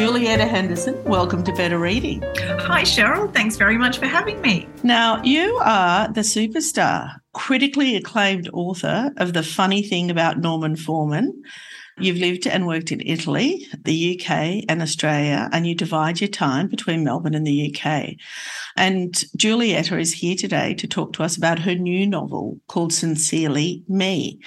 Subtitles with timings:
[0.00, 2.22] Julietta Henderson, welcome to Better Reading.
[2.22, 3.30] Hi, Cheryl.
[3.34, 4.66] Thanks very much for having me.
[4.82, 11.42] Now, you are the superstar, critically acclaimed author of The Funny Thing About Norman Foreman.
[11.98, 16.68] You've lived and worked in Italy, the UK, and Australia, and you divide your time
[16.68, 18.14] between Melbourne and the UK.
[18.78, 23.84] And Julietta is here today to talk to us about her new novel called Sincerely
[23.86, 24.40] Me.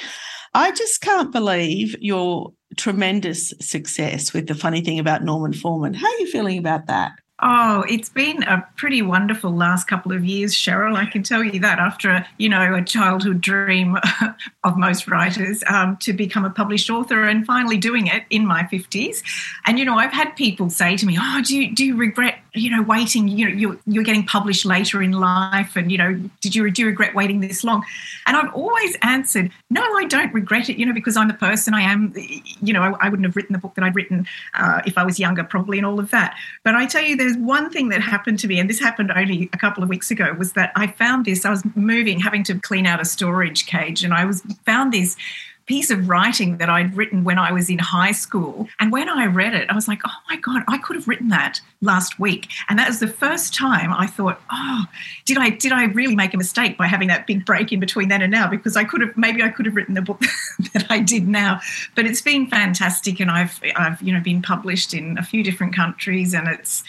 [0.56, 5.94] I just can't believe your tremendous success with the funny thing about Norman Foreman.
[5.94, 7.14] How are you feeling about that?
[7.46, 10.96] Oh, it's been a pretty wonderful last couple of years, Cheryl.
[10.96, 13.98] I can tell you that after, you know, a childhood dream
[14.64, 18.64] of most writers um, to become a published author and finally doing it in my
[18.64, 19.24] 50s.
[19.66, 22.40] And, you know, I've had people say to me, oh, do you, do you regret,
[22.56, 26.14] you know, waiting, you know, you're, you're getting published later in life and, you know,
[26.42, 27.84] did you, do you regret waiting this long?
[28.28, 31.74] And I've always answered, no, I don't regret it, you know, because I'm the person
[31.74, 32.14] I am,
[32.62, 35.04] you know, I, I wouldn't have written the book that I'd written uh, if I
[35.04, 36.36] was younger probably and all of that.
[36.64, 39.50] But I tell you, there's one thing that happened to me, and this happened only
[39.52, 41.46] a couple of weeks ago, was that I found this.
[41.46, 45.18] I was moving, having to clean out a storage cage, and I was found this
[45.66, 48.68] piece of writing that I'd written when I was in high school.
[48.80, 51.30] And when I read it, I was like, oh my God, I could have written
[51.30, 52.50] that last week.
[52.70, 54.86] And that was the first time I thought, oh,
[55.26, 58.10] did I did I really make a mistake by having that big break in between
[58.10, 58.50] then and now?
[58.50, 60.20] Because I could have maybe I could have written the book
[60.74, 61.60] that I did now.
[61.96, 65.76] But it's been fantastic and I've I've, you know, been published in a few different
[65.76, 66.84] countries and it's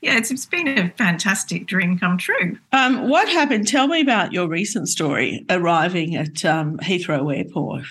[0.00, 2.56] yeah, it's, it's been a fantastic dream come true.
[2.72, 3.66] Um, what happened?
[3.66, 7.82] Tell me about your recent story arriving at um, Heathrow Airport.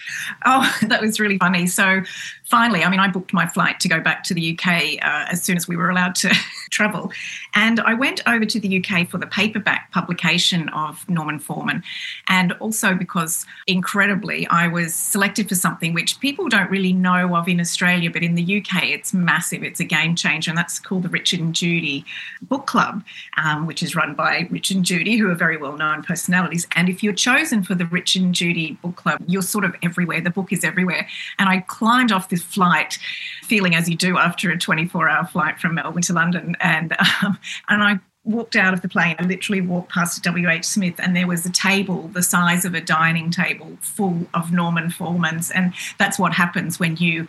[0.45, 1.67] Oh, that was really funny.
[1.67, 2.03] So,
[2.49, 5.43] finally, I mean, I booked my flight to go back to the UK uh, as
[5.43, 6.33] soon as we were allowed to
[6.71, 7.11] travel.
[7.55, 11.83] And I went over to the UK for the paperback publication of Norman Foreman.
[12.27, 17.49] And also because, incredibly, I was selected for something which people don't really know of
[17.49, 19.63] in Australia, but in the UK, it's massive.
[19.63, 20.51] It's a game changer.
[20.51, 22.05] And that's called the Richard and Judy
[22.43, 23.03] Book Club,
[23.35, 26.65] um, which is run by Richard and Judy, who are very well known personalities.
[26.75, 30.21] And if you're chosen for the Richard and Judy Book Club, you're sort of everywhere.
[30.21, 31.07] The book is everywhere.
[31.39, 32.97] And I climbed off this flight,
[33.43, 36.55] feeling as you do after a 24 hour flight from Melbourne to London.
[36.59, 37.37] And, um,
[37.69, 40.65] and I walked out of the plane, I literally walked past W.H.
[40.65, 44.89] Smith, and there was a table the size of a dining table full of Norman
[44.89, 47.27] Foremans, and that's what happens when you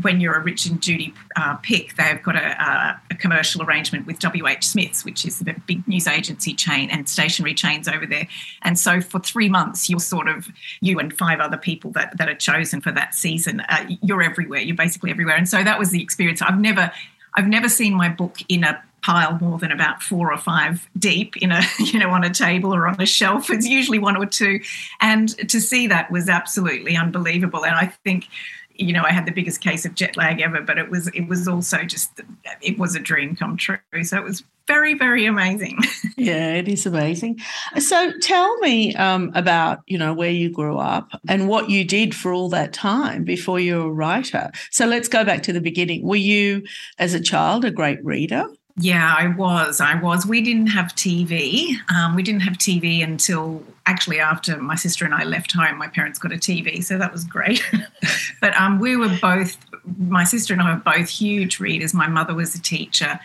[0.00, 1.94] when you're a Rich and Judy uh, pick.
[1.96, 4.66] They've got a, a, a, commercial arrangement with W.H.
[4.66, 8.28] Smiths, which is the big news agency chain and stationery chains over there.
[8.62, 10.48] And so for three months, you're sort of
[10.80, 13.60] you and five other people that that are chosen for that season.
[13.60, 14.60] Uh, you're everywhere.
[14.60, 15.36] You're basically everywhere.
[15.36, 16.42] And so that was the experience.
[16.42, 16.90] I've never
[17.34, 21.36] I've never seen my book in a pile more than about four or five deep
[21.36, 23.50] in a you know on a table or on a shelf.
[23.50, 24.60] It's usually one or two.
[25.00, 27.64] And to see that was absolutely unbelievable.
[27.64, 28.26] And i think
[28.74, 31.26] you know i had the biggest case of jet lag ever but it was it
[31.26, 32.20] was also just
[32.62, 33.78] it was a dream come true.
[34.02, 35.78] So it was very very amazing.
[36.16, 37.38] Yeah it is amazing.
[37.78, 42.14] So tell me um, about you know where you grew up and what you did
[42.14, 44.50] for all that time before you were a writer.
[44.70, 46.02] So let's go back to the beginning.
[46.02, 46.64] Were you
[46.98, 48.46] as a child a great reader
[48.80, 49.80] yeah, I was.
[49.80, 50.24] I was.
[50.26, 51.74] We didn't have TV.
[51.94, 55.78] Um, we didn't have TV until actually after my sister and I left home.
[55.78, 57.62] My parents got a TV, so that was great.
[58.40, 59.56] but um, we were both,
[59.98, 61.92] my sister and I were both huge readers.
[61.92, 63.18] My mother was a teacher.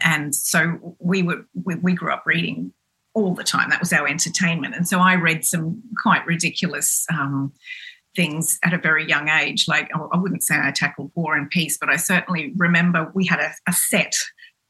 [0.00, 2.72] And so we were, we, we grew up reading
[3.14, 3.70] all the time.
[3.70, 4.74] That was our entertainment.
[4.74, 7.52] And so I read some quite ridiculous um,
[8.14, 9.66] things at a very young age.
[9.68, 13.40] Like, I wouldn't say I tackled War and Peace, but I certainly remember we had
[13.40, 14.14] a, a set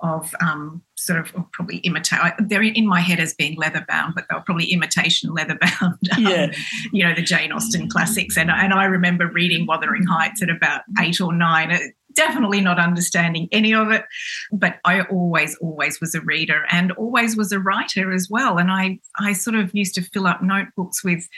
[0.01, 2.19] of um, sort of probably imitate.
[2.39, 5.99] They're in my head as being leather bound, but they're probably imitation leather bound.
[6.19, 6.53] Um, yeah.
[6.93, 8.37] you know, the Jane Austen classics.
[8.37, 11.71] And, and I remember reading Wuthering Heights at about eight or nine.
[11.71, 11.79] Uh,
[12.15, 14.05] definitely not understanding any of it,
[14.51, 18.59] but I always, always was a reader and always was a writer as well.
[18.59, 21.29] And I, I sort of used to fill up notebooks with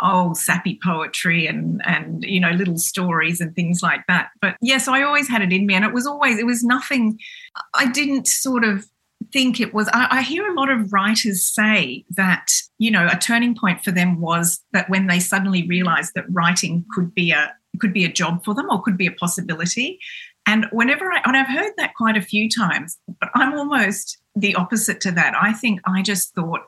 [0.00, 4.88] oh sappy poetry and and you know little stories and things like that but yes
[4.88, 7.18] i always had it in me and it was always it was nothing
[7.74, 8.86] i didn't sort of
[9.32, 13.16] think it was I, I, hear a lot of writers say that you know a
[13.16, 17.52] turning point for them was that when they suddenly realized that writing could be a
[17.80, 19.98] could be a job for them or could be a possibility
[20.46, 24.54] and whenever I, and I've heard that quite a few times, but I'm almost the
[24.54, 25.34] opposite to that.
[25.40, 26.60] I think I just thought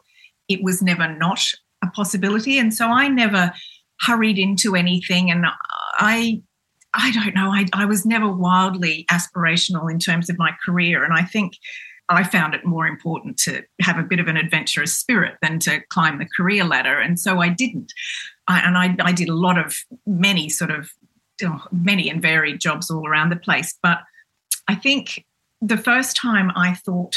[0.48, 1.40] it was never not
[1.82, 2.58] a possibility.
[2.58, 3.52] And so I never
[4.00, 5.30] hurried into anything.
[5.30, 5.46] And
[5.98, 6.42] I,
[6.94, 11.04] I don't know, I, I was never wildly aspirational in terms of my career.
[11.04, 11.54] And I think
[12.08, 15.80] I found it more important to have a bit of an adventurous spirit than to
[15.90, 16.98] climb the career ladder.
[17.00, 17.92] And so I didn't.
[18.46, 19.76] I, and I, I did a lot of
[20.06, 20.90] many sort of
[21.44, 23.76] oh, many and varied jobs all around the place.
[23.82, 23.98] But
[24.68, 25.24] I think
[25.60, 27.16] the first time I thought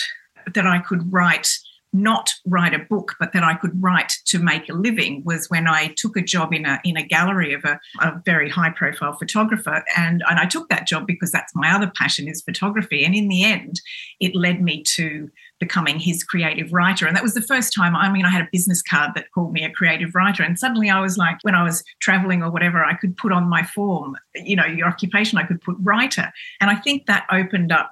[0.53, 1.49] that I could write
[1.91, 5.67] not write a book, but that I could write to make a living was when
[5.67, 9.13] I took a job in a in a gallery of a, a, very high profile
[9.13, 9.83] photographer.
[9.97, 13.03] And, and I took that job because that's my other passion is photography.
[13.03, 13.81] And in the end,
[14.19, 17.05] it led me to becoming his creative writer.
[17.05, 19.51] And that was the first time, I mean, I had a business card that called
[19.51, 20.43] me a creative writer.
[20.43, 23.49] And suddenly I was like, when I was traveling or whatever, I could put on
[23.49, 26.31] my form, you know, your occupation, I could put writer.
[26.61, 27.91] And I think that opened up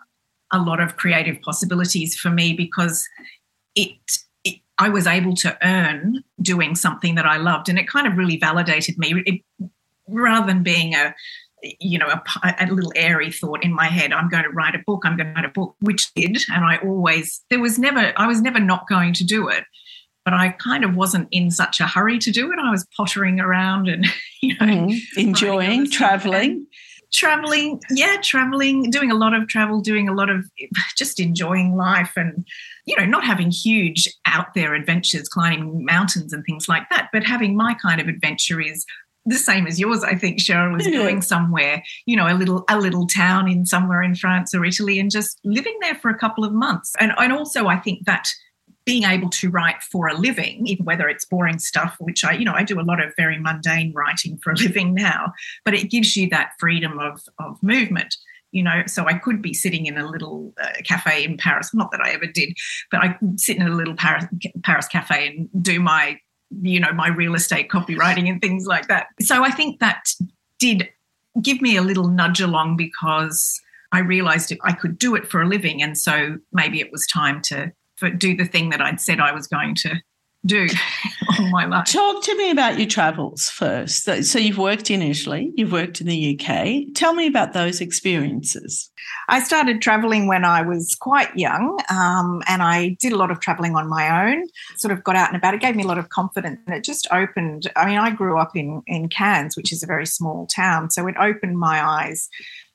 [0.53, 3.07] a lot of creative possibilities for me because
[3.77, 3.97] it,
[4.43, 7.69] it I was able to earn doing something that I loved.
[7.69, 9.23] And it kind of really validated me.
[9.25, 9.41] It,
[10.09, 11.13] rather than being a
[11.79, 14.83] you know, a, a, little airy thought in my head, I'm going to write a
[14.85, 16.37] book, I'm going to write a book, which did.
[16.53, 19.63] And I always, there was never, I was never not going to do it.
[20.23, 22.59] But I kind of wasn't in such a hurry to do it.
[22.59, 24.05] I was pottering around and,
[24.41, 26.67] you know, mm, enjoying traveling.
[27.11, 30.45] Traveling, yeah, traveling, doing a lot of travel, doing a lot of
[30.97, 32.45] just enjoying life and,
[32.87, 37.23] you know, not having huge out there adventures, climbing mountains and things like that, but
[37.23, 38.85] having my kind of adventure is
[39.25, 40.93] the same as yours, I think, Cheryl, was yeah.
[40.93, 41.03] Mm-hmm.
[41.03, 44.99] going somewhere, you know, a little a little town in somewhere in France or Italy
[44.99, 46.93] and just living there for a couple of months.
[46.97, 48.25] And, and also I think that
[48.85, 52.45] being able to write for a living, even whether it's boring stuff, which I, you
[52.45, 55.33] know, I do a lot of very mundane writing for a living now,
[55.65, 58.15] but it gives you that freedom of, of movement
[58.51, 61.91] you know so i could be sitting in a little uh, cafe in paris not
[61.91, 62.53] that i ever did
[62.91, 64.25] but i sit in a little paris,
[64.63, 66.17] paris cafe and do my
[66.61, 69.07] you know, my real estate copywriting and things like that.
[69.21, 70.05] So I think that
[70.59, 70.89] did
[71.41, 73.59] give me a little nudge along because
[73.91, 75.81] I realized I could do it for a living.
[75.81, 77.71] And so maybe it was time to
[78.17, 80.01] do the thing that I'd said I was going to
[80.45, 80.67] do
[81.39, 81.87] all my life.
[81.87, 84.03] Talk to me about your travels first.
[84.23, 86.93] So you've worked in Italy, you've worked in the UK.
[86.95, 88.91] Tell me about those experiences.
[89.29, 93.39] I started traveling when I was quite young, um, and I did a lot of
[93.39, 94.43] traveling on my own.
[94.77, 95.53] Sort of got out and about.
[95.53, 97.71] It gave me a lot of confidence, and it just opened.
[97.75, 101.07] I mean, I grew up in in Cairns, which is a very small town, so
[101.07, 102.29] it opened my eyes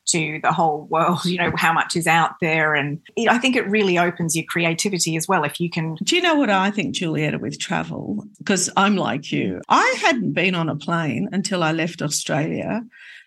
[0.06, 2.75] to the whole world, you know, how much is out there.
[2.75, 5.96] And it, I think it really opens your creativity as well if you can.
[6.02, 8.25] Do you know what I think, Julietta, with travel?
[8.38, 9.60] Because I'm like you.
[9.69, 12.82] I hadn't been on a plane until I left Australia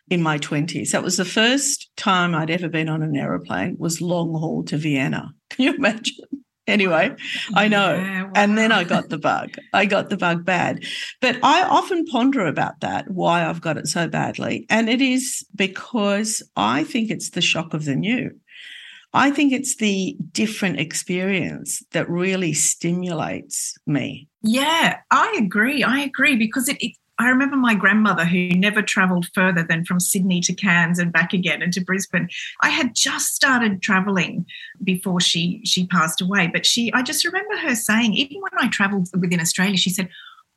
[0.10, 0.92] in my 20s.
[0.92, 4.78] That was the first time I'd ever been on an aeroplane was long haul to
[4.78, 5.34] Vienna.
[5.50, 6.26] Can you imagine?
[6.68, 7.16] Anyway,
[7.54, 7.96] I know.
[7.96, 8.32] Yeah, wow.
[8.36, 9.58] And then I got the bug.
[9.74, 10.84] I got the bug bad.
[11.22, 14.66] But I often ponder about that, why I've got it so badly.
[14.70, 18.32] And it is because I think it's the shock of the new.
[19.14, 24.28] I think it's the different experience that really stimulates me.
[24.42, 25.84] Yeah, I agree.
[25.84, 30.00] I agree because it, it I remember my grandmother who never traveled further than from
[30.00, 32.30] Sydney to Cairns and back again and to Brisbane.
[32.62, 34.46] I had just started traveling
[34.84, 38.68] before she she passed away, but she I just remember her saying even when I
[38.68, 40.10] traveled within Australia she said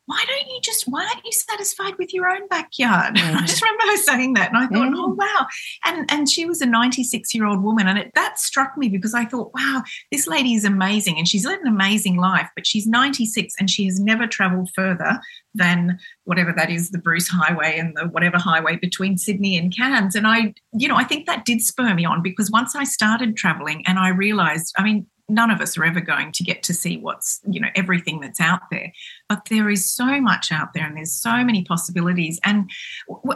[0.09, 3.37] why don't you just why aren't you satisfied with your own backyard mm-hmm.
[3.37, 4.95] i just remember her saying that and i thought mm-hmm.
[4.95, 5.45] oh wow
[5.85, 9.13] and and she was a 96 year old woman and it, that struck me because
[9.13, 12.87] i thought wow this lady is amazing and she's led an amazing life but she's
[12.87, 15.19] 96 and she has never traveled further
[15.53, 20.15] than whatever that is the bruce highway and the whatever highway between sydney and cairns
[20.15, 23.37] and i you know i think that did spur me on because once i started
[23.37, 26.73] traveling and i realized i mean none of us are ever going to get to
[26.73, 28.91] see what's you know everything that's out there.
[29.27, 32.39] But there is so much out there and there's so many possibilities.
[32.43, 32.69] And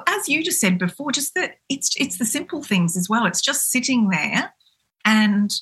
[0.08, 3.26] as you just said before just that it's it's the simple things as well.
[3.26, 4.54] It's just sitting there
[5.06, 5.54] and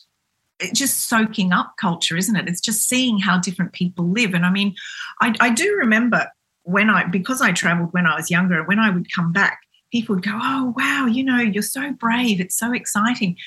[0.74, 2.48] just soaking up culture isn't it?
[2.48, 4.34] It's just seeing how different people live.
[4.34, 4.76] And i mean
[5.22, 6.28] i, I do remember
[6.64, 9.62] when i because i traveled when i was younger and when i would come back
[9.92, 12.40] people would go oh wow you know you're so brave.
[12.40, 13.38] It's so exciting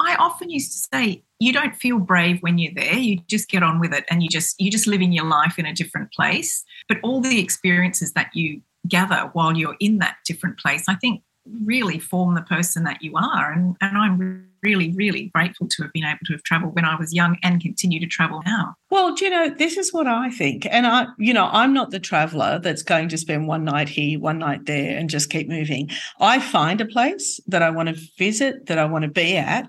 [0.00, 2.94] I often used to say, you don't feel brave when you're there.
[2.94, 5.66] You just get on with it and you just you're just living your life in
[5.66, 6.64] a different place.
[6.88, 11.22] But all the experiences that you gather while you're in that different place, I think
[11.64, 13.52] really form the person that you are.
[13.52, 16.96] And, and I'm really, really grateful to have been able to have traveled when I
[16.96, 18.74] was young and continue to travel now.
[18.90, 20.66] Well, do you know, this is what I think.
[20.70, 24.20] And I, you know, I'm not the traveler that's going to spend one night here,
[24.20, 25.90] one night there, and just keep moving.
[26.20, 29.66] I find a place that I want to visit, that I want to be at,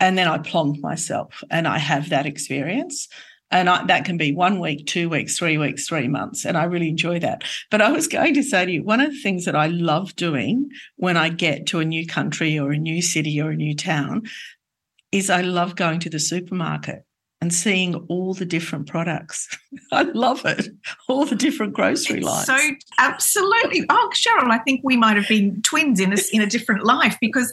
[0.00, 3.08] and then I plonk myself and I have that experience.
[3.50, 6.44] And I, that can be one week, two weeks, three weeks, three months.
[6.44, 7.44] And I really enjoy that.
[7.70, 10.14] But I was going to say to you, one of the things that I love
[10.16, 13.74] doing when I get to a new country or a new city or a new
[13.74, 14.24] town
[15.12, 17.04] is I love going to the supermarket
[17.40, 19.48] and seeing all the different products.
[19.92, 20.68] I love it.
[21.08, 22.46] All the different grocery it's lines.
[22.46, 22.58] So
[22.98, 23.84] absolutely.
[23.88, 27.16] Oh, Cheryl, I think we might have been twins in a, in a different life
[27.20, 27.52] because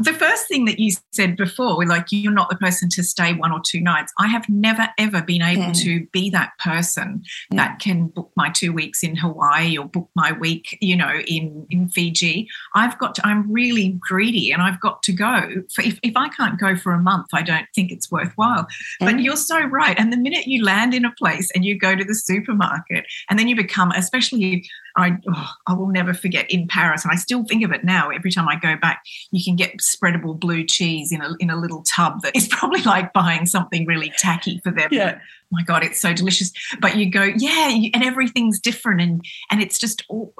[0.00, 3.52] the first thing that you said before, like you're not the person to stay one
[3.52, 4.12] or two nights.
[4.18, 5.82] I have never ever been able mm.
[5.82, 7.22] to be that person
[7.52, 7.56] mm.
[7.56, 11.66] that can book my two weeks in Hawaii or book my week, you know, in
[11.68, 12.48] in Fiji.
[12.74, 13.26] I've got to.
[13.26, 15.62] I'm really greedy, and I've got to go.
[15.74, 18.66] For, if if I can't go for a month, I don't think it's worthwhile.
[19.02, 19.09] Mm.
[19.12, 19.98] But you're so right.
[19.98, 23.38] And the minute you land in a place and you go to the supermarket and
[23.38, 24.68] then you become, especially
[25.00, 28.10] I, oh, I will never forget in Paris, and I still think of it now.
[28.10, 31.56] Every time I go back, you can get spreadable blue cheese in a in a
[31.56, 34.88] little tub that is probably like buying something really tacky for them.
[34.90, 35.18] Yeah.
[35.52, 36.52] my God, it's so delicious.
[36.80, 40.32] But you go, yeah, and everything's different, and and it's just, all,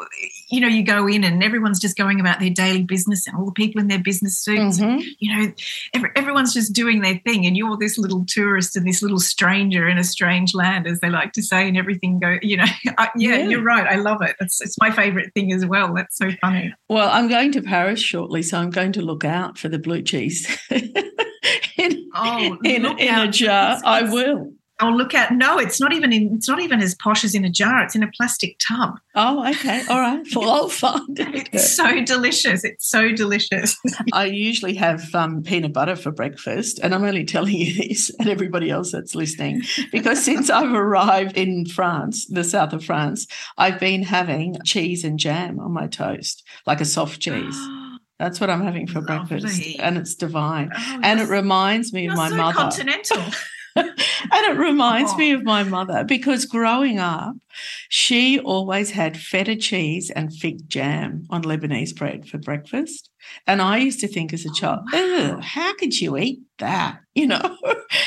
[0.49, 3.45] you know, you go in and everyone's just going about their daily business, and all
[3.45, 4.85] the people in their business suits, mm-hmm.
[4.85, 5.53] and, you know,
[5.95, 9.89] every, everyone's just doing their thing, and you're this little tourist and this little stranger
[9.89, 13.09] in a strange land, as they like to say, and everything go, you know, yeah,
[13.17, 14.37] yeah, you're right, I love it.
[14.51, 15.95] It's, it's my favorite thing as well.
[15.95, 16.75] That's so funny.
[16.89, 20.03] Well, I'm going to Paris shortly, so I'm going to look out for the blue
[20.03, 23.75] cheese in, oh, in, in a jar.
[23.75, 24.53] It's, it's, I will.
[24.81, 27.45] I'll look at no, it's not even in it's not even as posh as in
[27.45, 27.83] a jar.
[27.83, 28.99] It's in a plastic tub.
[29.15, 29.83] Oh, okay.
[29.89, 30.27] All right.
[30.41, 31.49] Well, I'll find it.
[31.53, 32.65] It's so delicious.
[32.65, 33.77] It's so delicious.
[34.13, 38.29] I usually have um, peanut butter for breakfast, and I'm only telling you this and
[38.29, 43.27] everybody else that's listening because since I've arrived in France, the south of France,
[43.59, 47.57] I've been having cheese and jam on my toast, like a soft cheese.
[48.19, 49.41] That's what I'm having for Lovely.
[49.41, 50.71] breakfast, and it's divine.
[50.77, 52.59] Oh, and it reminds me of my so mother.
[52.59, 53.25] Continental.
[53.77, 53.95] and
[54.33, 55.17] it reminds oh.
[55.17, 57.35] me of my mother because growing up,
[57.89, 63.11] she always had feta cheese and fig jam on Lebanese bread for breakfast.
[63.47, 65.41] And I used to think as a child, oh, wow.
[65.41, 67.01] how could you eat that?
[67.13, 67.57] You know?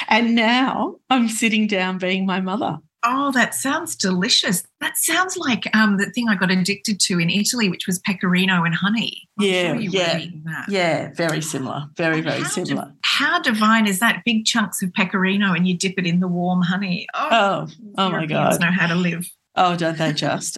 [0.07, 2.77] and now I'm sitting down being my mother.
[3.05, 4.63] Oh, that sounds delicious.
[4.79, 8.63] That sounds like um, the thing I got addicted to in Italy, which was pecorino
[8.63, 9.27] and honey.
[9.39, 10.25] I'm yeah, sure yeah,
[10.69, 11.87] yeah, very similar.
[11.97, 12.85] Very, very similar.
[12.85, 14.23] Di- how divine is that?
[14.25, 17.07] Big chunks of pecorino and you dip it in the warm honey.
[17.13, 17.67] Oh, oh,
[17.97, 18.59] oh my God.
[18.59, 19.29] know how to live.
[19.55, 20.57] Oh, don't they just?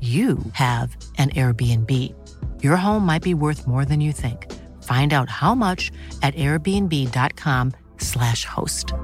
[0.00, 2.14] you have an Airbnb.
[2.62, 4.46] Your home might be worth more than you think.
[4.84, 5.90] Find out how much
[6.22, 8.94] at airbnb.com/slash host.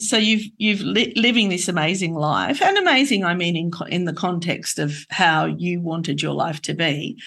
[0.00, 4.12] So you've you've li- living this amazing life, and amazing, I mean, in in the
[4.12, 7.18] context of how you wanted your life to be.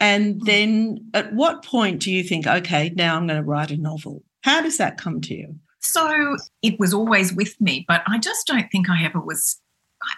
[0.00, 3.76] And then, at what point do you think, okay, now I'm going to write a
[3.76, 4.22] novel?
[4.42, 5.56] How does that come to you?
[5.84, 9.60] So it was always with me, but I just don't think I ever was.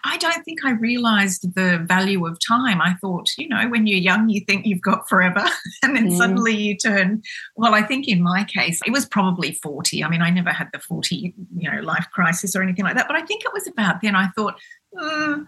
[0.05, 2.81] I don't think I realized the value of time.
[2.81, 5.45] I thought, you know, when you're young, you think you've got forever.
[5.83, 6.17] And then mm.
[6.17, 7.23] suddenly you turn,
[7.55, 10.03] well, I think in my case, it was probably 40.
[10.03, 13.07] I mean, I never had the 40, you know, life crisis or anything like that.
[13.07, 14.59] But I think it was about then I thought,
[14.93, 15.47] mm,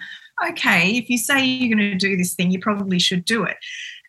[0.50, 3.56] okay, if you say you're going to do this thing, you probably should do it.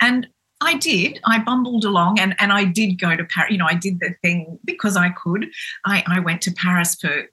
[0.01, 0.27] And
[0.61, 1.19] I did.
[1.25, 3.51] I bumbled along and, and I did go to Paris.
[3.51, 5.47] You know, I did the thing because I could.
[5.85, 7.25] I, I went to Paris for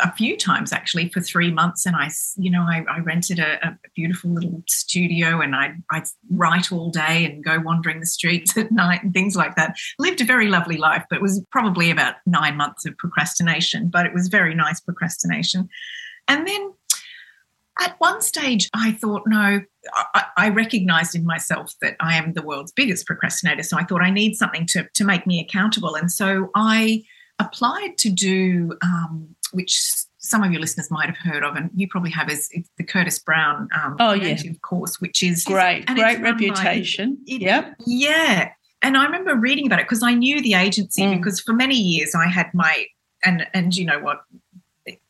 [0.00, 3.66] a few times actually for three months and i you know i, I rented a,
[3.66, 8.56] a, beautiful little studio and i i write all day and go wandering the streets
[8.56, 11.90] at night and things like that lived a very lovely life but it was probably
[11.90, 15.68] about nine months of procrastination but it was very nice procrastination
[16.28, 16.72] and then
[17.80, 19.60] at one stage, I thought, no,
[20.14, 23.62] I, I, recognized in myself that I am the world's biggest procrastinator.
[23.62, 25.96] So I thought I need something to, to make me accountable.
[25.96, 27.02] And so I
[27.38, 29.80] applied to do, um, which
[30.18, 33.18] some of your listeners might have heard of, and you probably have, is the Curtis
[33.18, 34.36] Brown um, oh, yeah.
[34.48, 37.16] Of course, which is great, great reputation.
[37.16, 37.74] By, yep.
[37.86, 38.50] Yeah.
[38.82, 41.16] And I remember reading about it because I knew the agency mm.
[41.16, 42.84] because for many years I had my
[43.24, 44.24] and and you know what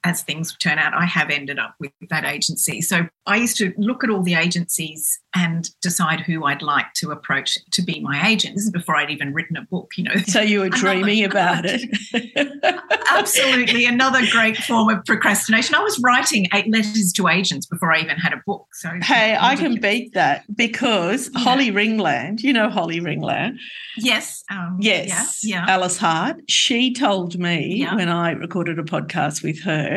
[0.04, 2.82] as things turn out, I have ended up with that agency.
[2.82, 7.10] So I used to look at all the agencies and decide who I'd like to
[7.10, 8.54] approach to be my agent.
[8.54, 10.14] This is before I'd even written a book, you know.
[10.26, 11.88] So you were dreaming about it.
[13.10, 13.86] Absolutely.
[13.86, 15.74] Another great form of procrastination.
[15.74, 18.66] I was writing eight letters to agents before I even had a book.
[18.74, 21.40] So Hey, I can beat that because yeah.
[21.40, 23.56] Holly Ringland, you know Holly Ringland.
[23.96, 24.44] Yes.
[24.50, 25.42] Um, yes.
[25.42, 25.72] Yeah, yeah.
[25.72, 26.42] Alice Hart.
[26.48, 27.94] She told me yeah.
[27.94, 29.93] when I recorded a podcast with her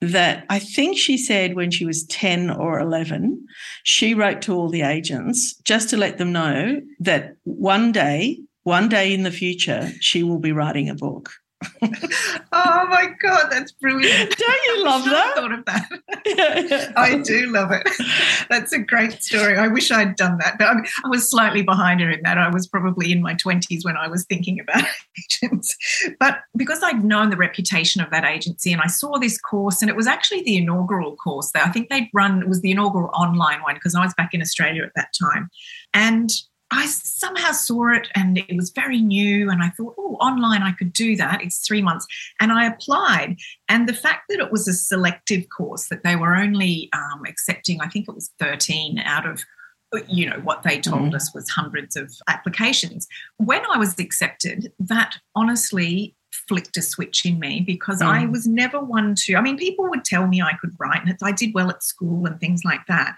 [0.00, 3.46] that I think she said when she was 10 or 11,
[3.82, 8.88] she wrote to all the agents just to let them know that one day, one
[8.88, 11.30] day in the future, she will be writing a book
[11.82, 14.36] oh my god, that's brilliant!
[14.36, 15.32] Don't you love that?
[15.32, 16.92] I thought of that.
[16.96, 17.88] I do love it.
[18.50, 19.56] That's a great story.
[19.56, 22.36] I wish I'd done that, but I, I was slightly behind her in that.
[22.36, 24.84] I was probably in my twenties when I was thinking about
[25.44, 25.74] agents,
[26.20, 29.88] but because I'd known the reputation of that agency and I saw this course, and
[29.88, 32.42] it was actually the inaugural course that I think they'd run.
[32.42, 35.48] It was the inaugural online one because I was back in Australia at that time,
[35.94, 36.30] and
[36.70, 39.50] I somehow saw it and it was very new.
[39.50, 41.42] And I thought, oh, online, I could do that.
[41.42, 42.06] It's three months.
[42.40, 43.36] And I applied.
[43.68, 47.80] And the fact that it was a selective course, that they were only um, accepting,
[47.80, 49.44] I think it was 13 out of
[50.08, 51.14] you know what they told mm.
[51.14, 56.14] us was hundreds of applications when i was accepted that honestly
[56.48, 58.06] flicked a switch in me because mm.
[58.06, 59.36] I was never one to.
[59.36, 62.26] I mean, people would tell me I could write, and I did well at school
[62.26, 63.16] and things like that.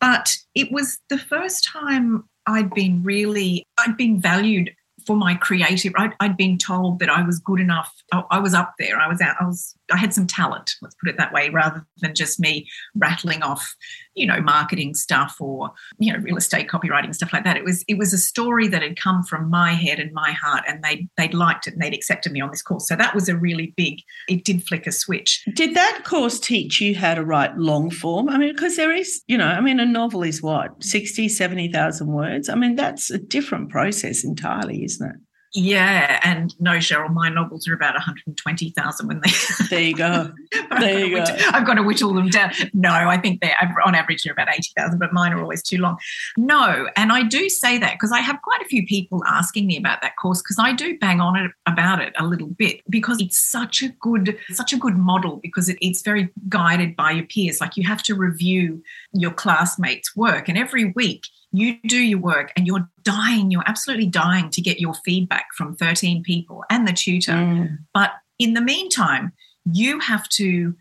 [0.00, 4.74] But it was the first time I'd been really, I'd been valued
[5.06, 5.92] for my creative.
[5.96, 7.92] I'd, I'd been told that I was good enough.
[8.12, 8.98] I, I, was up there.
[8.98, 9.36] I was out.
[9.40, 9.74] I was.
[9.92, 10.72] I had some talent.
[10.82, 13.74] Let's put it that way, rather than just me rattling off,
[14.16, 17.56] you know, marketing stuff or you know, real estate copywriting stuff like that.
[17.56, 17.84] It was.
[17.88, 21.08] It was a story that had come from my head and my heart, and they
[21.16, 22.88] they'd liked it and they'd accepted me on this course.
[22.88, 24.00] So that was a really big.
[24.28, 25.44] It did flick a switch.
[25.54, 28.28] Did that course teach you how to write long form?
[28.28, 32.06] I mean, because there is, you know, I mean, a novel is what 60, 70,000
[32.08, 32.48] words.
[32.48, 35.25] I mean, that's a different process entirely, isn't isn't it?
[35.56, 39.30] Yeah, and no, Cheryl, my novels are about 120,000 when they.
[39.70, 40.30] There you go.
[40.78, 41.24] there you go.
[41.48, 42.52] I've got to whittle them down.
[42.74, 45.96] No, I think they're on average they're about 80,000, but mine are always too long.
[46.36, 49.78] No, and I do say that because I have quite a few people asking me
[49.78, 53.18] about that course because I do bang on it about it a little bit because
[53.20, 57.24] it's such a good, such a good model because it, it's very guided by your
[57.24, 57.62] peers.
[57.62, 58.82] Like you have to review
[59.14, 64.06] your classmates' work, and every week you do your work and you're dying, you're absolutely
[64.06, 67.32] dying to get your feedback from 13 people and the tutor.
[67.32, 67.78] Mm.
[67.94, 69.32] But in the meantime,
[69.64, 70.74] you have to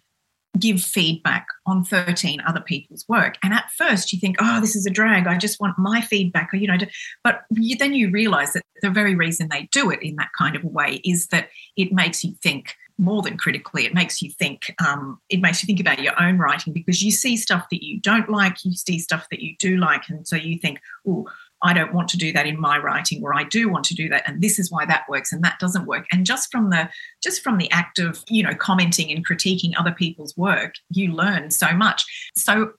[0.57, 3.35] give feedback on 13 other people's work.
[3.43, 5.27] And at first you think, oh, this is a drag.
[5.27, 6.77] I just want my feedback, or, you know,
[7.23, 10.55] but you, then you realize that the very reason they do it in that kind
[10.55, 14.31] of a way is that it makes you think more than critically, it makes you
[14.31, 14.73] think.
[14.85, 17.99] Um, it makes you think about your own writing because you see stuff that you
[17.99, 21.27] don't like, you see stuff that you do like, and so you think, oh,
[21.61, 24.07] I don't want to do that in my writing, or I do want to do
[24.09, 26.05] that, and this is why that works, and that doesn't work.
[26.11, 26.89] And just from the
[27.23, 31.51] just from the act of you know commenting and critiquing other people's work, you learn
[31.51, 32.03] so much.
[32.37, 32.73] So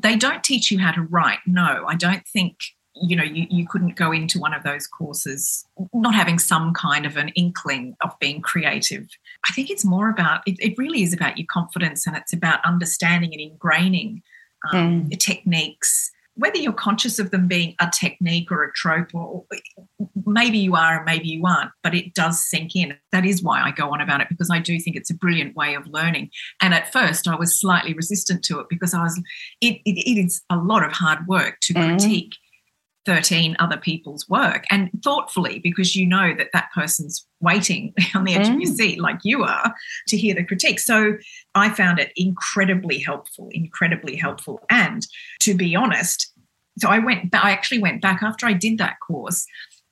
[0.00, 1.38] they don't teach you how to write.
[1.46, 2.56] No, I don't think
[2.94, 7.06] you know you, you couldn't go into one of those courses not having some kind
[7.06, 9.08] of an inkling of being creative
[9.48, 12.64] i think it's more about it, it really is about your confidence and it's about
[12.64, 14.22] understanding and ingraining
[14.72, 15.18] um, mm.
[15.18, 19.44] techniques whether you're conscious of them being a technique or a trope or
[20.26, 23.62] maybe you are and maybe you aren't but it does sink in that is why
[23.62, 26.30] i go on about it because i do think it's a brilliant way of learning
[26.60, 29.20] and at first i was slightly resistant to it because i was
[29.60, 31.84] it, it, it is a lot of hard work to mm.
[31.88, 32.34] critique
[33.06, 38.34] 13 other people's work and thoughtfully because you know that that person's waiting on the
[38.34, 38.54] edge mm.
[38.54, 38.76] of your mm.
[38.76, 39.74] seat like you are
[40.08, 41.16] to hear the critique so
[41.54, 45.06] i found it incredibly helpful incredibly helpful and
[45.40, 46.32] to be honest
[46.78, 47.44] so i went back.
[47.44, 49.46] i actually went back after i did that course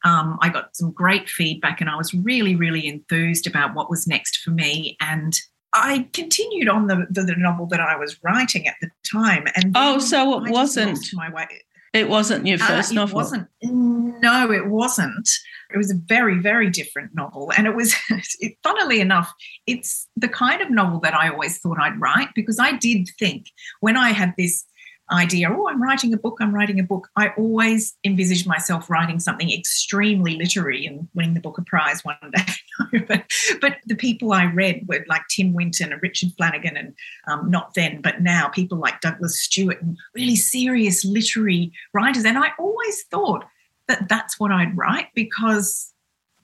[0.04, 4.06] um, i got some great feedback and i was really really enthused about what was
[4.06, 5.38] next for me and
[5.74, 9.72] I continued on the, the, the, novel that I was writing at the time, and
[9.74, 11.46] oh, so it wasn't my way.
[11.92, 13.20] It wasn't your uh, first uh, novel.
[13.20, 13.48] It wasn't.
[13.62, 15.28] No, it wasn't.
[15.72, 17.94] It was a very, very different novel, and it was.
[18.40, 19.32] It, funnily enough,
[19.66, 23.46] it's the kind of novel that I always thought I'd write because I did think
[23.80, 24.64] when I had this
[25.12, 29.20] idea, oh, I'm writing a book, I'm writing a book, I always envisaged myself writing
[29.20, 32.98] something extremely literary and winning the Booker Prize one day.
[33.08, 33.24] but,
[33.60, 36.94] but, the people I read were like Tim Winton and Richard Flanagan, and
[37.26, 42.24] um, not then, but now people like Douglas Stuart and really serious literary writers.
[42.24, 43.44] And I always thought
[43.88, 45.92] that that's what I'd write because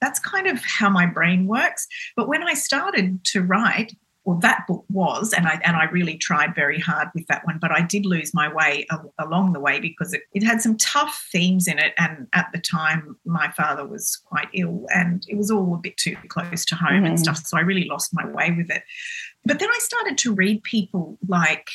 [0.01, 1.87] that's kind of how my brain works.
[2.17, 3.97] But when I started to write,
[4.29, 7.59] well, that book was, and I and I really tried very hard with that one,
[7.59, 10.77] but I did lose my way a, along the way because it, it had some
[10.77, 15.39] tough themes in it, and at the time my father was quite ill, and it
[15.39, 17.07] was all a bit too close to home mm-hmm.
[17.07, 18.83] and stuff, so I really lost my way with it.
[19.47, 21.67] But then I started to read people like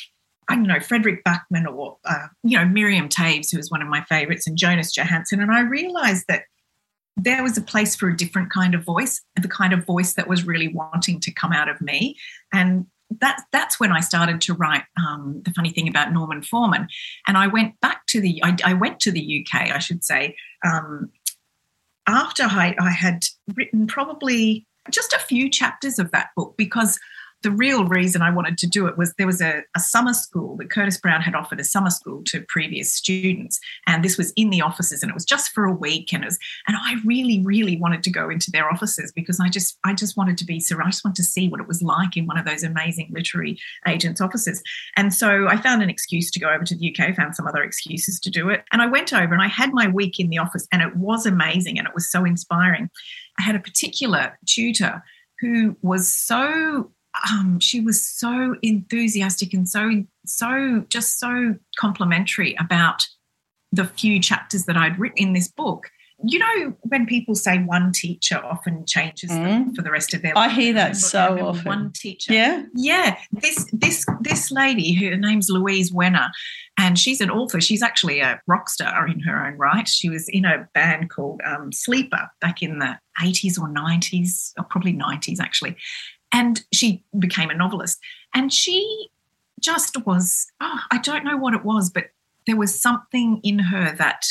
[0.48, 3.88] I don't know, Fredrik Backman or, uh, you know, Miriam Toews, who was one of
[3.88, 5.42] my favorites, and Jonas Jonasson.
[5.42, 6.44] And I realized that
[7.16, 10.28] there was a place for a different kind of voice, the kind of voice that
[10.28, 12.16] was really wanting to come out of me.
[12.52, 12.86] And
[13.20, 16.88] that, that's when I started to write um, the funny thing about Norman Foreman.
[17.26, 20.36] And I went back to the, I, I went to the UK, I should say,
[20.64, 21.10] um,
[22.06, 23.24] after I, I had
[23.54, 26.98] written probably just a few chapters of that book because
[27.44, 30.56] the real reason I wanted to do it was there was a, a, summer school
[30.56, 34.48] that Curtis Brown had offered a summer school to previous students, and this was in
[34.48, 37.42] the offices, and it was just for a week, and it was, and I really,
[37.44, 40.58] really wanted to go into their offices because I just, I just wanted to be,
[40.58, 43.10] so I just wanted to see what it was like in one of those amazing
[43.12, 44.62] literary agents' offices,
[44.96, 47.62] and so I found an excuse to go over to the UK, found some other
[47.62, 50.38] excuses to do it, and I went over and I had my week in the
[50.38, 52.88] office, and it was amazing, and it was so inspiring.
[53.38, 55.02] I had a particular tutor
[55.40, 56.90] who was so
[57.30, 63.06] um, she was so enthusiastic and so so just so complimentary about
[63.72, 65.90] the few chapters that I'd written in this book.
[66.26, 69.44] You know, when people say one teacher often changes mm.
[69.44, 70.50] them for the rest of their life.
[70.50, 71.64] I hear that so often.
[71.64, 72.32] One teacher.
[72.32, 72.64] Yeah.
[72.74, 73.18] Yeah.
[73.32, 76.30] This this this lady, her name's Louise Wener,
[76.78, 77.60] and she's an author.
[77.60, 79.88] She's actually a rock star in her own right.
[79.88, 84.64] She was in a band called um, Sleeper back in the 80s or 90s, or
[84.64, 85.76] probably 90s actually.
[86.34, 87.98] And she became a novelist.
[88.34, 89.08] And she
[89.60, 92.06] just was, oh, I don't know what it was, but
[92.46, 94.26] there was something in her that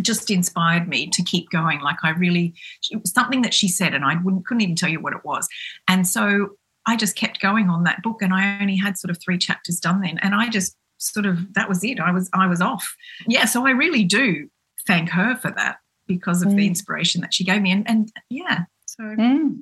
[0.00, 1.80] just inspired me to keep going.
[1.80, 2.54] Like I really,
[2.90, 5.24] it was something that she said, and I wouldn't, couldn't even tell you what it
[5.24, 5.48] was.
[5.88, 9.18] And so I just kept going on that book, and I only had sort of
[9.22, 12.00] three chapters done then, and I just sort of that was it.
[12.00, 12.94] I was I was off.
[13.26, 14.48] Yeah, so I really do
[14.86, 16.56] thank her for that because of mm.
[16.56, 18.64] the inspiration that she gave me, and and yeah,
[18.96, 19.58] so mm.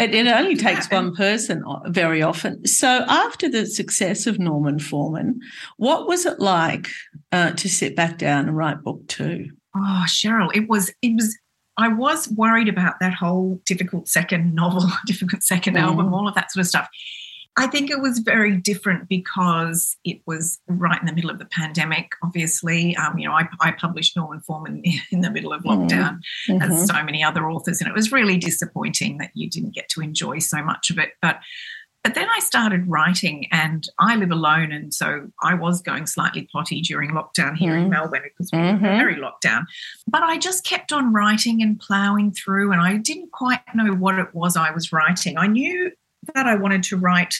[0.00, 2.64] it, it only takes one person very often.
[2.64, 5.40] So after the success of Norman Foreman,
[5.78, 6.86] what was it like
[7.32, 9.50] uh, to sit back down and write book two?
[9.74, 11.36] Oh, Cheryl, it was it was
[11.76, 15.80] I was worried about that whole difficult second novel, difficult second mm.
[15.80, 16.88] album, all of that sort of stuff.
[17.56, 21.46] I think it was very different because it was right in the middle of the
[21.46, 22.12] pandemic.
[22.22, 25.82] Obviously, um, you know, I, I, published Norman Foreman in the middle of mm-hmm.
[25.82, 26.62] lockdown, mm-hmm.
[26.62, 30.00] as so many other authors, and it was really disappointing that you didn't get to
[30.00, 31.10] enjoy so much of it.
[31.20, 31.40] But
[32.04, 36.48] but then I started writing, and I live alone, and so I was going slightly
[36.52, 37.86] potty during lockdown here mm-hmm.
[37.86, 38.84] in Melbourne because we mm-hmm.
[38.84, 39.64] were very lockdown.
[40.06, 44.18] But I just kept on writing and ploughing through, and I didn't quite know what
[44.18, 45.36] it was I was writing.
[45.38, 45.90] I knew
[46.34, 47.34] that I wanted to write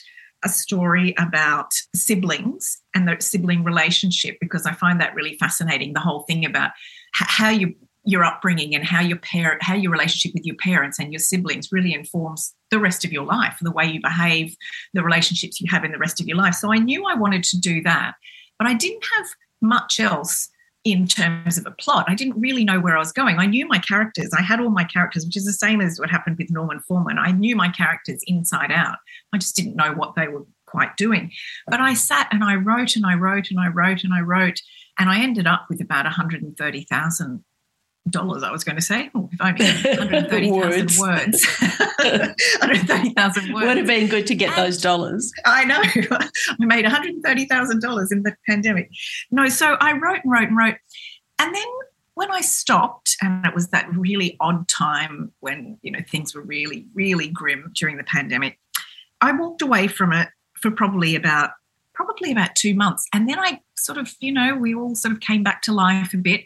[0.44, 5.92] a story about siblings and the sibling relationship because I find that really fascinating.
[5.92, 6.70] The whole thing about
[7.12, 7.74] how you
[8.04, 11.70] your upbringing and how your parent how your relationship with your parents and your siblings
[11.70, 14.56] really informs the rest of your life the way you behave
[14.94, 17.42] the relationships you have in the rest of your life so i knew i wanted
[17.42, 18.14] to do that
[18.58, 19.26] but i didn't have
[19.60, 20.48] much else
[20.92, 22.04] in terms of a plot.
[22.08, 23.38] I didn't really know where I was going.
[23.38, 24.30] I knew my characters.
[24.36, 27.18] I had all my characters, which is the same as what happened with Norman Foreman.
[27.18, 28.98] I knew my characters inside out.
[29.32, 31.32] I just didn't know what they were quite doing.
[31.66, 34.60] But I sat and I wrote and I wrote and I wrote and I wrote.
[34.98, 37.44] And I ended up with about 130,000
[38.10, 39.10] dollars, I was going to say.
[39.14, 40.98] Oh, if only 130,000 words.
[40.98, 41.46] words.
[41.98, 43.66] 130,000 words.
[43.66, 45.32] Would have been good to get and those dollars.
[45.44, 45.80] I know.
[45.80, 48.90] I made $130,000 in the pandemic.
[49.30, 50.76] No, so I wrote and wrote and wrote.
[51.38, 51.66] And then
[52.18, 56.42] when I stopped, and it was that really odd time when you know things were
[56.42, 58.58] really, really grim during the pandemic,
[59.20, 60.28] I walked away from it
[60.60, 61.50] for probably about
[61.94, 65.20] probably about two months, and then I sort of you know we all sort of
[65.20, 66.44] came back to life a bit,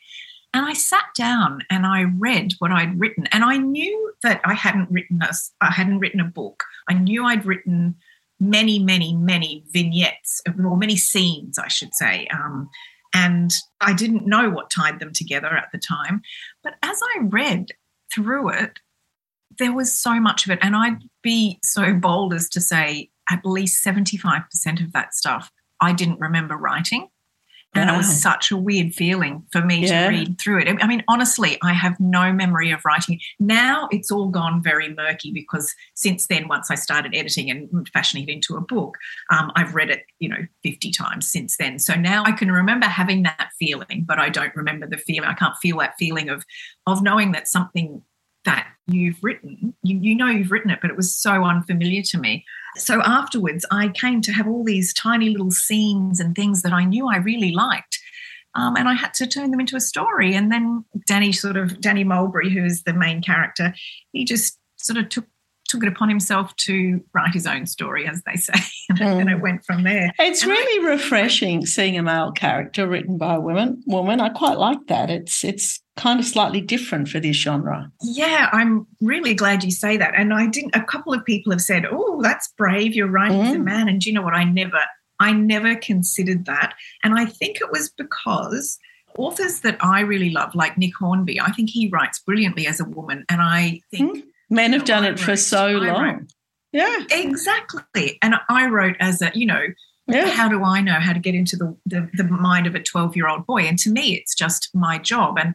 [0.55, 4.55] and I sat down and I read what I'd written, and I knew that I
[4.55, 6.65] hadn't written a I hadn't written a book.
[6.89, 7.97] I knew I'd written
[8.39, 12.27] many, many, many vignettes, or many scenes, I should say.
[12.35, 12.69] Um,
[13.15, 16.23] and I didn't know what tied them together at the time.
[16.63, 17.69] But as I read
[18.13, 18.79] through it,
[19.59, 20.59] there was so much of it.
[20.63, 25.93] And I'd be so bold as to say at least 75% of that stuff I
[25.93, 27.09] didn't remember writing.
[27.75, 27.95] And wow.
[27.95, 30.05] it was such a weird feeling for me yeah.
[30.05, 30.69] to read through it.
[30.69, 33.19] I mean, honestly, I have no memory of writing.
[33.41, 38.29] Now it's all gone very murky because since then, once I started editing and fashioning
[38.29, 38.99] it into a book,
[39.31, 41.79] um, I've read it, you know, 50 times since then.
[41.79, 45.29] So now I can remember having that feeling, but I don't remember the feeling.
[45.29, 46.45] I can't feel that feeling of
[46.87, 48.03] of knowing that something
[48.45, 52.19] that you've written, you, you know you've written it, but it was so unfamiliar to
[52.19, 52.45] me.
[52.77, 56.85] So afterwards, I came to have all these tiny little scenes and things that I
[56.85, 57.99] knew I really liked.
[58.55, 60.35] Um, and I had to turn them into a story.
[60.35, 63.75] And then Danny, sort of, Danny Mulberry, who is the main character,
[64.13, 65.27] he just sort of took
[65.73, 68.53] took it upon himself to write his own story, as they say,
[68.91, 69.21] and, mm.
[69.21, 70.13] and it went from there.
[70.19, 73.83] It's and really I, refreshing seeing a male character written by a woman.
[73.87, 75.09] Woman, I quite like that.
[75.09, 77.91] It's it's kind of slightly different for this genre.
[78.03, 80.15] Yeah, I'm really glad you say that.
[80.17, 80.75] And I didn't.
[80.75, 82.95] A couple of people have said, "Oh, that's brave.
[82.95, 83.49] You're writing mm.
[83.49, 84.35] as a man." And you know what?
[84.35, 84.81] I never,
[85.21, 86.75] I never considered that.
[87.05, 88.79] And I think it was because
[89.17, 92.85] authors that I really love, like Nick Hornby, I think he writes brilliantly as a
[92.85, 94.19] woman, and I think.
[94.19, 96.29] Mm Men have done it for so long.
[96.73, 97.05] Yeah.
[97.11, 98.19] Exactly.
[98.21, 99.63] And I wrote as a, you know,
[100.09, 100.29] yeah.
[100.29, 103.17] how do I know how to get into the, the, the mind of a 12
[103.17, 103.63] year old boy?
[103.63, 105.39] And to me, it's just my job.
[105.39, 105.55] And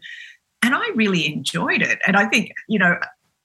[0.64, 2.00] and I really enjoyed it.
[2.08, 2.98] And I think, you know,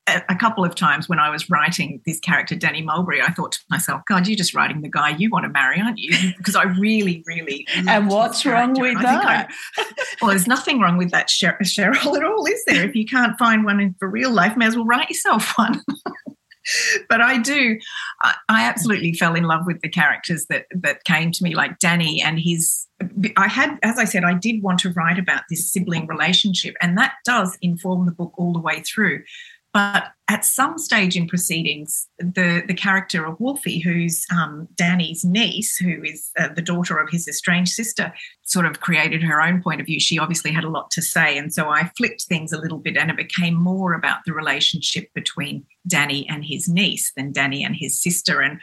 [0.08, 3.60] a, couple of times when I was writing this character, Danny Mulberry, I thought to
[3.70, 6.16] myself, God, you're just writing the guy you want to marry, aren't you?
[6.36, 7.66] Because I really, really.
[7.86, 9.48] and what's wrong with that?
[9.78, 9.84] I,
[10.20, 12.84] well, there's nothing wrong with that, Cheryl, at all, is there?
[12.84, 15.80] If you can't find one for real life, may as well write yourself one.
[17.08, 17.78] but I do.
[18.22, 21.78] I, I, absolutely fell in love with the characters that that came to me, like
[21.78, 22.86] Danny and his.
[23.36, 26.96] I had, as I said, I did want to write about this sibling relationship, and
[26.98, 29.22] that does inform the book all the way through.
[29.72, 35.76] But at some stage in proceedings, the, the character of Wolfie, who's um, Danny's niece,
[35.76, 39.80] who is uh, the daughter of his estranged sister, sort of created her own point
[39.80, 39.98] of view.
[39.98, 41.38] She obviously had a lot to say.
[41.38, 45.12] And so I flipped things a little bit, and it became more about the relationship
[45.14, 48.40] between Danny and his niece than Danny and his sister.
[48.40, 48.60] And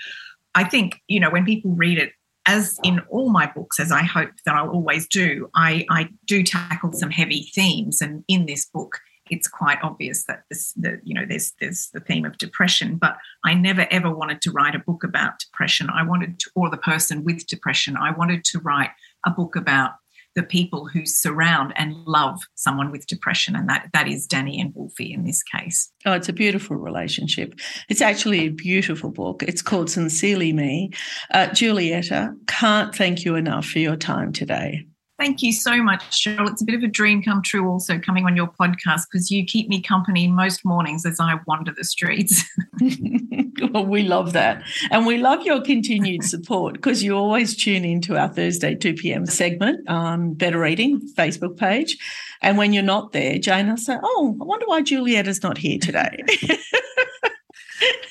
[0.53, 2.13] I think, you know, when people read it,
[2.45, 6.43] as in all my books, as I hope that I'll always do, I, I do
[6.43, 8.01] tackle some heavy themes.
[8.01, 12.25] And in this book, it's quite obvious that this, you know, there's there's the theme
[12.25, 12.97] of depression.
[12.97, 15.89] But I never ever wanted to write a book about depression.
[15.93, 17.97] I wanted to, or the person with depression.
[17.97, 18.91] I wanted to write
[19.25, 19.91] a book about
[20.35, 24.73] the people who surround and love someone with depression, and that that is Danny and
[24.75, 25.91] Wolfie in this case.
[26.05, 27.55] Oh, it's a beautiful relationship.
[27.89, 29.43] It's actually a beautiful book.
[29.43, 30.91] It's called Sincerely Me.
[31.33, 34.85] Uh, Julietta, can't thank you enough for your time today.
[35.19, 36.49] Thank you so much, Cheryl.
[36.49, 39.45] It's a bit of a dream come true also coming on your podcast because you
[39.45, 42.43] keep me company most mornings as I wander the streets.
[43.73, 44.63] well, we love that.
[44.91, 49.25] And we love your continued support because you always tune into our Thursday 2 p.m.
[49.25, 51.97] segment on Better Reading Facebook page.
[52.41, 55.79] And when you're not there, Jane will say, Oh, I wonder why Julietta's not here
[55.79, 56.23] today.